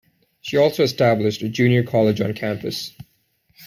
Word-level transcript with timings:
She 0.41 0.57
also 0.57 0.81
established 0.81 1.43
a 1.43 1.47
junior 1.49 1.83
college 1.83 2.21
on 2.21 2.33
campus. 2.33 2.95